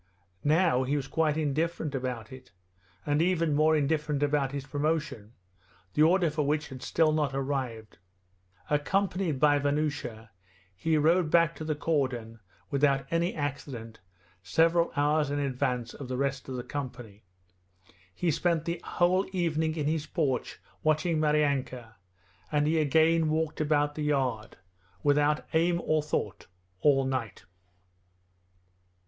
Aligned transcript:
Now 0.43 0.81
he 0.81 0.95
was 0.95 1.07
quite 1.07 1.37
indifferent 1.37 1.93
about 1.93 2.31
it, 2.31 2.51
and 3.05 3.21
even 3.21 3.53
more 3.53 3.75
indifferent 3.75 4.23
about 4.23 4.51
his 4.51 4.65
promotion, 4.65 5.33
the 5.93 6.01
order 6.01 6.31
for 6.31 6.41
which 6.43 6.69
had 6.69 6.81
still 6.81 7.11
not 7.11 7.35
arrived. 7.35 7.99
Accompanied 8.67 9.39
by 9.39 9.59
Vanyusha 9.59 10.31
he 10.75 10.97
rode 10.97 11.29
back 11.29 11.55
to 11.57 11.63
the 11.63 11.75
cordon 11.75 12.39
without 12.71 13.05
any 13.11 13.35
accident 13.35 13.99
several 14.41 14.91
hours 14.95 15.29
in 15.29 15.37
advance 15.37 15.93
of 15.93 16.07
the 16.07 16.17
rest 16.17 16.49
of 16.49 16.55
the 16.55 16.63
company. 16.63 17.23
He 18.11 18.31
spent 18.31 18.65
the 18.65 18.81
whole 18.83 19.27
evening 19.31 19.75
in 19.75 19.85
his 19.85 20.07
porch 20.07 20.59
watching 20.81 21.19
Maryanka, 21.19 21.95
and 22.51 22.65
he 22.65 22.79
again 22.79 23.29
walked 23.29 23.61
about 23.61 23.93
the 23.93 24.01
yard, 24.01 24.57
without 25.03 25.45
aim 25.53 25.79
or 25.83 26.01
thought, 26.01 26.47
all 26.81 27.05
night. 27.05 27.45